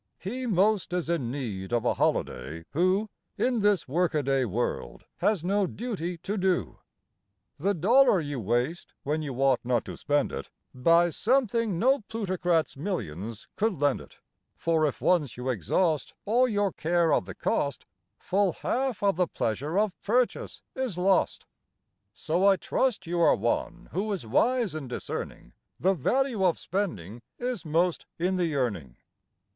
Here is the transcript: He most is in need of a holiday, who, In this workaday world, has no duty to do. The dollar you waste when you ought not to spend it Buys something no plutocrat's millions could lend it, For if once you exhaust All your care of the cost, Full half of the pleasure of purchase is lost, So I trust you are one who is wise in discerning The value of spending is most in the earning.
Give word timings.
He 0.17 0.47
most 0.47 0.93
is 0.93 1.11
in 1.11 1.29
need 1.29 1.71
of 1.71 1.85
a 1.85 1.93
holiday, 1.93 2.65
who, 2.71 3.07
In 3.37 3.59
this 3.61 3.87
workaday 3.87 4.45
world, 4.45 5.05
has 5.17 5.43
no 5.43 5.67
duty 5.67 6.17
to 6.23 6.37
do. 6.37 6.79
The 7.59 7.75
dollar 7.75 8.19
you 8.19 8.39
waste 8.39 8.95
when 9.03 9.21
you 9.21 9.35
ought 9.39 9.59
not 9.63 9.85
to 9.85 9.95
spend 9.95 10.31
it 10.31 10.49
Buys 10.73 11.15
something 11.15 11.77
no 11.77 11.99
plutocrat's 11.99 12.75
millions 12.75 13.47
could 13.55 13.75
lend 13.79 14.01
it, 14.01 14.17
For 14.55 14.87
if 14.87 15.01
once 15.01 15.37
you 15.37 15.49
exhaust 15.49 16.15
All 16.25 16.47
your 16.49 16.71
care 16.71 17.13
of 17.13 17.25
the 17.25 17.35
cost, 17.35 17.85
Full 18.17 18.53
half 18.53 19.03
of 19.03 19.17
the 19.17 19.27
pleasure 19.27 19.77
of 19.77 20.01
purchase 20.01 20.63
is 20.73 20.97
lost, 20.97 21.45
So 22.15 22.43
I 22.47 22.55
trust 22.55 23.05
you 23.05 23.19
are 23.21 23.35
one 23.35 23.89
who 23.91 24.11
is 24.11 24.25
wise 24.25 24.73
in 24.73 24.87
discerning 24.87 25.53
The 25.79 25.93
value 25.93 26.43
of 26.43 26.57
spending 26.57 27.21
is 27.37 27.63
most 27.63 28.07
in 28.17 28.37
the 28.37 28.55
earning. 28.55 28.97